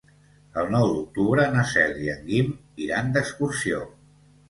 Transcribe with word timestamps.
El 0.61 0.71
nou 0.75 0.85
d'octubre 0.93 1.45
na 1.57 1.67
Cel 1.73 1.95
i 2.07 2.11
en 2.17 2.27
Guim 2.33 2.53
iran 2.89 3.17
d'excursió. 3.19 3.89